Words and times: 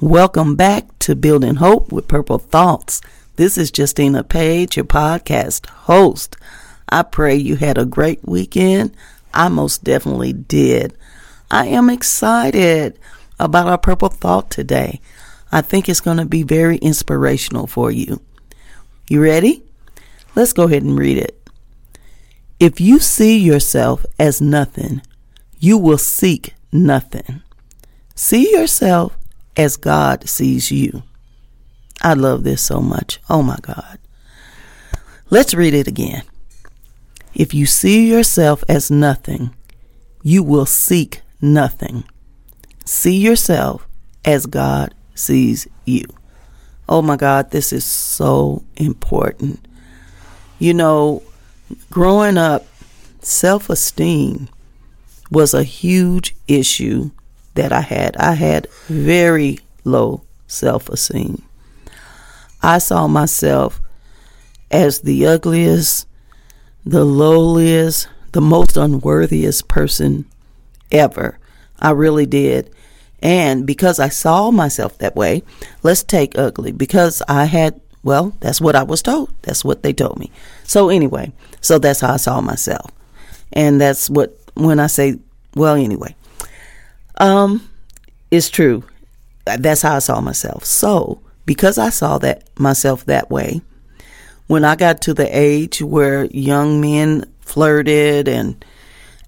Welcome 0.00 0.54
back 0.54 0.96
to 1.00 1.16
Building 1.16 1.56
Hope 1.56 1.90
with 1.90 2.06
Purple 2.06 2.38
Thoughts. 2.38 3.00
This 3.34 3.58
is 3.58 3.72
Justina 3.76 4.22
Page, 4.22 4.76
your 4.76 4.84
podcast 4.84 5.66
host. 5.66 6.36
I 6.88 7.02
pray 7.02 7.34
you 7.34 7.56
had 7.56 7.78
a 7.78 7.84
great 7.84 8.20
weekend. 8.22 8.96
I 9.34 9.48
most 9.48 9.82
definitely 9.82 10.32
did. 10.32 10.96
I 11.50 11.66
am 11.66 11.90
excited 11.90 12.96
about 13.40 13.66
our 13.66 13.76
Purple 13.76 14.08
Thought 14.08 14.52
today. 14.52 15.00
I 15.50 15.62
think 15.62 15.88
it's 15.88 15.98
going 16.00 16.18
to 16.18 16.24
be 16.24 16.44
very 16.44 16.76
inspirational 16.76 17.66
for 17.66 17.90
you. 17.90 18.22
You 19.08 19.20
ready? 19.20 19.64
Let's 20.36 20.52
go 20.52 20.62
ahead 20.62 20.84
and 20.84 20.96
read 20.96 21.18
it. 21.18 21.50
If 22.60 22.80
you 22.80 23.00
see 23.00 23.36
yourself 23.36 24.06
as 24.16 24.40
nothing, 24.40 25.02
you 25.58 25.76
will 25.76 25.98
seek 25.98 26.54
nothing. 26.70 27.42
See 28.14 28.52
yourself 28.52 29.18
as 29.58 29.76
God 29.76 30.28
sees 30.28 30.70
you. 30.70 31.02
I 32.00 32.14
love 32.14 32.44
this 32.44 32.62
so 32.62 32.80
much. 32.80 33.18
Oh 33.28 33.42
my 33.42 33.58
God. 33.60 33.98
Let's 35.30 35.52
read 35.52 35.74
it 35.74 35.88
again. 35.88 36.22
If 37.34 37.52
you 37.52 37.66
see 37.66 38.08
yourself 38.08 38.62
as 38.68 38.90
nothing, 38.90 39.54
you 40.22 40.42
will 40.42 40.64
seek 40.64 41.22
nothing. 41.40 42.04
See 42.84 43.16
yourself 43.18 43.86
as 44.24 44.46
God 44.46 44.94
sees 45.14 45.66
you. 45.84 46.04
Oh 46.88 47.02
my 47.02 47.16
God, 47.16 47.50
this 47.50 47.72
is 47.72 47.84
so 47.84 48.64
important. 48.76 49.66
You 50.58 50.72
know, 50.72 51.22
growing 51.90 52.38
up, 52.38 52.66
self 53.20 53.68
esteem 53.68 54.48
was 55.30 55.52
a 55.52 55.64
huge 55.64 56.34
issue 56.46 57.10
that 57.58 57.72
I 57.72 57.80
had. 57.80 58.16
I 58.16 58.34
had 58.34 58.68
very 58.86 59.58
low 59.82 60.22
self 60.46 60.88
esteem. 60.88 61.42
I 62.62 62.78
saw 62.78 63.08
myself 63.08 63.80
as 64.70 65.00
the 65.00 65.26
ugliest, 65.26 66.06
the 66.86 67.04
lowliest, 67.04 68.08
the 68.30 68.40
most 68.40 68.76
unworthiest 68.76 69.66
person 69.66 70.24
ever. 70.92 71.38
I 71.80 71.90
really 71.90 72.26
did. 72.26 72.72
And 73.20 73.66
because 73.66 73.98
I 73.98 74.08
saw 74.08 74.52
myself 74.52 74.96
that 74.98 75.16
way, 75.16 75.42
let's 75.82 76.04
take 76.04 76.38
ugly 76.38 76.70
because 76.70 77.22
I 77.26 77.46
had, 77.46 77.80
well, 78.04 78.36
that's 78.38 78.60
what 78.60 78.76
I 78.76 78.84
was 78.84 79.02
told. 79.02 79.34
That's 79.42 79.64
what 79.64 79.82
they 79.82 79.92
told 79.92 80.16
me. 80.20 80.30
So, 80.62 80.90
anyway, 80.90 81.32
so 81.60 81.80
that's 81.80 82.00
how 82.00 82.14
I 82.14 82.18
saw 82.18 82.40
myself. 82.40 82.92
And 83.52 83.80
that's 83.80 84.08
what, 84.08 84.38
when 84.54 84.78
I 84.78 84.86
say, 84.86 85.18
well, 85.56 85.74
anyway, 85.74 86.14
um, 87.18 87.68
it's 88.30 88.50
true. 88.50 88.84
That's 89.44 89.82
how 89.82 89.96
I 89.96 90.00
saw 90.00 90.20
myself. 90.20 90.64
So, 90.64 91.20
because 91.46 91.78
I 91.78 91.90
saw 91.90 92.18
that 92.18 92.48
myself 92.58 93.04
that 93.06 93.30
way, 93.30 93.62
when 94.46 94.64
I 94.64 94.76
got 94.76 95.02
to 95.02 95.14
the 95.14 95.26
age 95.26 95.82
where 95.82 96.24
young 96.24 96.80
men 96.80 97.24
flirted 97.40 98.28
and 98.28 98.62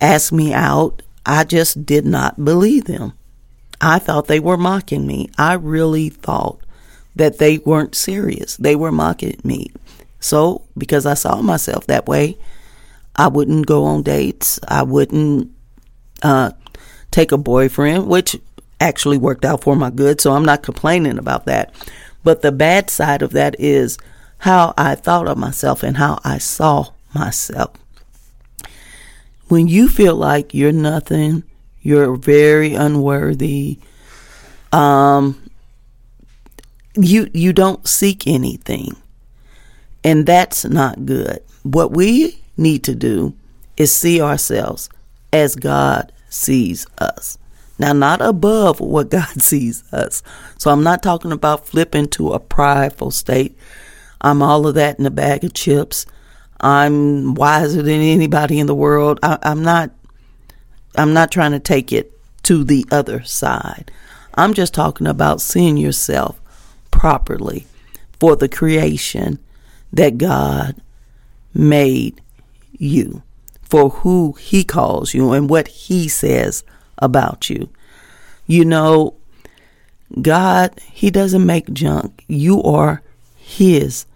asked 0.00 0.32
me 0.32 0.52
out, 0.52 1.02
I 1.26 1.44
just 1.44 1.84
did 1.84 2.06
not 2.06 2.44
believe 2.44 2.84
them. 2.84 3.12
I 3.80 3.98
thought 3.98 4.26
they 4.26 4.40
were 4.40 4.56
mocking 4.56 5.06
me. 5.06 5.30
I 5.38 5.54
really 5.54 6.08
thought 6.08 6.60
that 7.14 7.38
they 7.38 7.58
weren't 7.58 7.94
serious. 7.94 8.56
They 8.56 8.74
were 8.74 8.92
mocking 8.92 9.40
me. 9.44 9.70
So, 10.20 10.62
because 10.76 11.06
I 11.06 11.14
saw 11.14 11.40
myself 11.42 11.86
that 11.86 12.06
way, 12.06 12.36
I 13.14 13.28
wouldn't 13.28 13.66
go 13.66 13.84
on 13.84 14.02
dates. 14.02 14.58
I 14.66 14.82
wouldn't 14.82 15.50
uh, 16.22 16.52
take 17.18 17.32
a 17.32 17.38
boyfriend, 17.38 18.06
which 18.06 18.36
actually 18.80 19.18
worked 19.18 19.44
out 19.44 19.60
for 19.60 19.74
my 19.74 19.90
good, 19.90 20.20
so 20.20 20.34
I'm 20.34 20.44
not 20.44 20.62
complaining 20.62 21.18
about 21.18 21.46
that. 21.46 21.74
But 22.22 22.42
the 22.42 22.52
bad 22.52 22.90
side 22.90 23.22
of 23.22 23.32
that 23.32 23.58
is 23.58 23.98
how 24.38 24.72
I 24.78 24.94
thought 24.94 25.26
of 25.26 25.36
myself 25.36 25.82
and 25.82 25.96
how 25.96 26.20
I 26.22 26.38
saw 26.38 26.92
myself. 27.12 27.72
When 29.48 29.66
you 29.66 29.88
feel 29.88 30.14
like 30.14 30.54
you're 30.54 30.70
nothing, 30.70 31.42
you're 31.82 32.14
very 32.14 32.74
unworthy, 32.74 33.78
um, 34.70 35.50
you 36.94 37.28
you 37.32 37.52
don't 37.52 37.88
seek 37.88 38.28
anything. 38.28 38.94
And 40.04 40.24
that's 40.24 40.64
not 40.64 41.04
good. 41.04 41.40
What 41.64 41.90
we 41.90 42.38
need 42.56 42.84
to 42.84 42.94
do 42.94 43.34
is 43.76 43.90
see 43.90 44.20
ourselves 44.22 44.88
as 45.32 45.56
God 45.56 46.12
sees 46.28 46.86
us. 46.98 47.38
Now, 47.78 47.92
not 47.92 48.20
above 48.20 48.80
what 48.80 49.10
God 49.10 49.40
sees 49.40 49.84
us. 49.92 50.22
So 50.58 50.70
I'm 50.70 50.82
not 50.82 51.02
talking 51.02 51.32
about 51.32 51.66
flipping 51.66 52.08
to 52.08 52.32
a 52.32 52.40
prideful 52.40 53.10
state. 53.10 53.56
I'm 54.20 54.42
all 54.42 54.66
of 54.66 54.74
that 54.74 54.98
in 54.98 55.06
a 55.06 55.10
bag 55.10 55.44
of 55.44 55.54
chips. 55.54 56.06
I'm 56.60 57.34
wiser 57.34 57.82
than 57.82 58.00
anybody 58.00 58.58
in 58.58 58.66
the 58.66 58.74
world. 58.74 59.20
I, 59.22 59.38
I'm 59.42 59.62
not. 59.62 59.92
I'm 60.96 61.12
not 61.12 61.30
trying 61.30 61.52
to 61.52 61.60
take 61.60 61.92
it 61.92 62.12
to 62.44 62.64
the 62.64 62.84
other 62.90 63.22
side. 63.22 63.92
I'm 64.34 64.54
just 64.54 64.74
talking 64.74 65.06
about 65.06 65.40
seeing 65.40 65.76
yourself 65.76 66.40
properly 66.90 67.66
for 68.18 68.34
the 68.34 68.48
creation 68.48 69.38
that 69.92 70.18
God 70.18 70.80
made 71.54 72.20
you 72.72 73.22
for 73.68 73.90
who 73.90 74.32
He 74.32 74.64
calls 74.64 75.14
you 75.14 75.32
and 75.32 75.48
what 75.48 75.68
He 75.68 76.08
says 76.08 76.64
about 76.98 77.50
you. 77.50 77.68
You 78.46 78.64
know, 78.64 79.14
God, 80.20 80.80
He 80.90 81.10
doesn't 81.10 81.44
make 81.44 81.72
junk. 81.72 82.24
You 82.28 82.62
are 82.62 83.02
His 83.36 84.06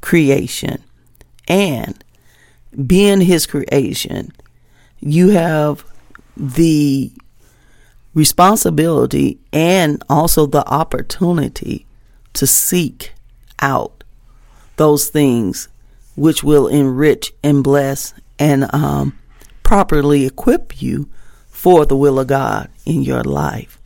creation. 0.00 0.82
And 1.48 2.02
being 2.86 3.20
His 3.20 3.46
creation, 3.46 4.32
you 5.00 5.30
have 5.30 5.84
the 6.36 7.12
responsibility 8.14 9.38
and 9.52 10.02
also 10.08 10.46
the 10.46 10.66
opportunity 10.68 11.86
to 12.32 12.46
seek 12.46 13.12
out 13.60 14.04
those 14.76 15.08
things 15.08 15.68
which 16.16 16.42
will 16.42 16.66
enrich 16.66 17.32
and 17.42 17.62
bless 17.62 18.14
and 18.38 18.72
um, 18.74 19.18
properly 19.62 20.26
equip 20.26 20.80
you 20.80 21.08
for 21.48 21.86
the 21.86 21.96
will 21.96 22.18
of 22.18 22.28
God 22.28 22.68
in 22.84 23.02
your 23.02 23.24
life. 23.24 23.78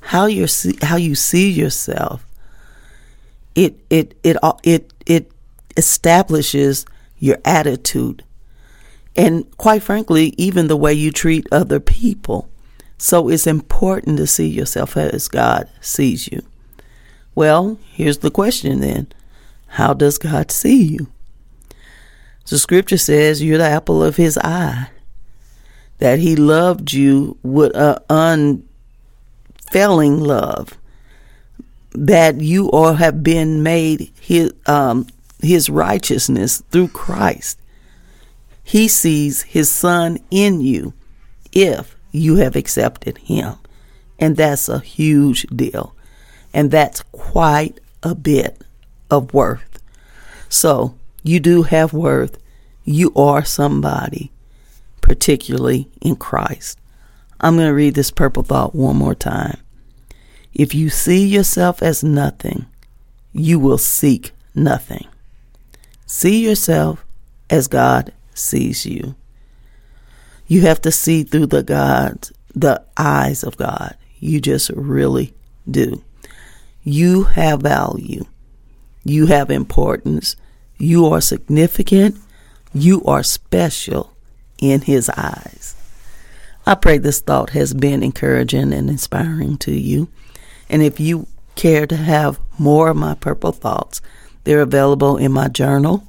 How 0.00 0.26
you 0.26 0.46
how 0.82 0.96
you 0.96 1.14
see 1.14 1.50
yourself, 1.50 2.24
it 3.54 3.78
it 3.90 4.14
it 4.22 4.36
it 4.62 4.92
it 5.06 5.30
establishes 5.76 6.86
your 7.18 7.38
attitude, 7.44 8.24
and 9.16 9.44
quite 9.58 9.82
frankly, 9.82 10.34
even 10.38 10.68
the 10.68 10.76
way 10.76 10.92
you 10.94 11.10
treat 11.10 11.46
other 11.50 11.80
people. 11.80 12.48
So 12.96 13.28
it's 13.28 13.46
important 13.46 14.18
to 14.18 14.26
see 14.26 14.48
yourself 14.48 14.96
as 14.96 15.28
God 15.28 15.68
sees 15.80 16.28
you. 16.28 16.42
Well, 17.34 17.78
here's 17.92 18.18
the 18.18 18.30
question 18.30 18.80
then: 18.80 19.08
How 19.66 19.94
does 19.94 20.18
God 20.18 20.50
see 20.50 20.82
you? 20.82 21.08
The 22.48 22.58
scripture 22.58 22.96
says 22.96 23.42
you're 23.42 23.58
the 23.58 23.64
apple 23.64 24.02
of 24.02 24.16
his 24.16 24.38
eye, 24.38 24.88
that 25.98 26.18
he 26.18 26.34
loved 26.34 26.92
you 26.94 27.36
with 27.42 27.76
an 27.76 27.98
unfailing 29.66 30.20
love, 30.20 30.78
that 31.92 32.40
you 32.40 32.70
all 32.70 32.94
have 32.94 33.22
been 33.22 33.62
made 33.62 34.10
his, 34.18 34.54
um, 34.66 35.06
his 35.42 35.68
righteousness 35.68 36.62
through 36.70 36.88
Christ. 36.88 37.60
He 38.64 38.88
sees 38.88 39.42
his 39.42 39.70
son 39.70 40.18
in 40.30 40.62
you 40.62 40.94
if 41.52 41.96
you 42.12 42.36
have 42.36 42.56
accepted 42.56 43.18
him. 43.18 43.56
And 44.18 44.36
that's 44.36 44.68
a 44.68 44.80
huge 44.80 45.42
deal. 45.54 45.94
And 46.54 46.70
that's 46.70 47.02
quite 47.12 47.78
a 48.02 48.14
bit 48.14 48.62
of 49.10 49.34
worth. 49.34 49.82
So 50.48 50.94
you 51.28 51.40
do 51.40 51.62
have 51.64 51.92
worth. 51.92 52.38
You 52.84 53.12
are 53.14 53.44
somebody, 53.44 54.32
particularly 55.00 55.88
in 56.00 56.16
Christ. 56.16 56.78
I'm 57.40 57.56
going 57.56 57.68
to 57.68 57.74
read 57.74 57.94
this 57.94 58.10
purple 58.10 58.42
thought 58.42 58.74
one 58.74 58.96
more 58.96 59.14
time. 59.14 59.58
If 60.54 60.74
you 60.74 60.88
see 60.88 61.26
yourself 61.26 61.82
as 61.82 62.02
nothing, 62.02 62.66
you 63.32 63.58
will 63.58 63.78
seek 63.78 64.32
nothing. 64.54 65.06
See 66.06 66.44
yourself 66.44 67.04
as 67.50 67.68
God 67.68 68.12
sees 68.34 68.86
you. 68.86 69.14
You 70.46 70.62
have 70.62 70.80
to 70.80 70.90
see 70.90 71.22
through 71.22 71.46
the 71.46 71.62
God, 71.62 72.28
the 72.54 72.82
eyes 72.96 73.44
of 73.44 73.56
God. 73.58 73.96
You 74.18 74.40
just 74.40 74.70
really 74.70 75.34
do. 75.70 76.02
You 76.82 77.24
have 77.24 77.60
value. 77.60 78.24
You 79.04 79.26
have 79.26 79.50
importance. 79.50 80.34
You 80.78 81.06
are 81.06 81.20
significant. 81.20 82.16
You 82.72 83.04
are 83.04 83.22
special 83.22 84.12
in 84.58 84.82
His 84.82 85.10
eyes. 85.10 85.74
I 86.66 86.74
pray 86.74 86.98
this 86.98 87.20
thought 87.20 87.50
has 87.50 87.74
been 87.74 88.02
encouraging 88.02 88.72
and 88.72 88.90
inspiring 88.90 89.56
to 89.58 89.72
you. 89.72 90.08
And 90.68 90.82
if 90.82 91.00
you 91.00 91.26
care 91.54 91.86
to 91.86 91.96
have 91.96 92.38
more 92.58 92.90
of 92.90 92.96
my 92.96 93.14
purple 93.14 93.52
thoughts, 93.52 94.00
they're 94.44 94.60
available 94.60 95.16
in 95.16 95.32
my 95.32 95.48
journal, 95.48 96.06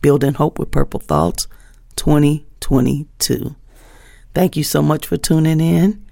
Building 0.00 0.34
Hope 0.34 0.58
with 0.58 0.70
Purple 0.70 1.00
Thoughts 1.00 1.48
2022. 1.96 3.56
Thank 4.34 4.56
you 4.56 4.64
so 4.64 4.82
much 4.82 5.06
for 5.06 5.16
tuning 5.16 5.60
in. 5.60 6.04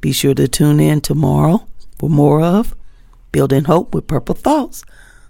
Be 0.00 0.12
sure 0.12 0.34
to 0.34 0.46
tune 0.46 0.78
in 0.78 1.00
tomorrow 1.00 1.66
for 1.98 2.08
more 2.08 2.40
of 2.42 2.74
Building 3.32 3.64
Hope 3.64 3.94
with 3.94 4.06
Purple 4.06 4.34
Thoughts. 4.34 4.84